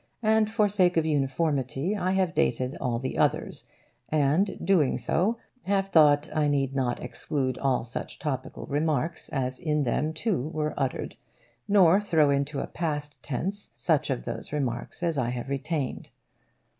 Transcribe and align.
And 0.23 0.49
for 0.49 0.67
sake 0.67 0.97
of 0.97 1.05
uniformity 1.05 1.95
I 1.95 2.13
have 2.13 2.33
dated 2.33 2.75
all 2.81 2.97
the 2.97 3.19
others, 3.19 3.65
and, 4.09 4.57
doing 4.65 4.97
so, 4.97 5.37
have 5.65 5.89
thought 5.89 6.27
I 6.35 6.47
need 6.47 6.73
not 6.73 6.99
exclude 6.99 7.59
all 7.59 7.83
such 7.83 8.17
topical 8.17 8.65
remarks 8.65 9.29
as 9.29 9.59
in 9.59 9.83
them 9.83 10.11
too 10.11 10.49
were 10.55 10.73
uttered, 10.75 11.17
nor 11.67 12.01
throw 12.01 12.31
into 12.31 12.61
a 12.61 12.65
past 12.65 13.21
tense 13.21 13.69
such 13.75 14.09
of 14.09 14.25
those 14.25 14.51
remarks 14.51 15.03
as 15.03 15.19
I 15.19 15.29
have 15.29 15.49
retained. 15.49 16.09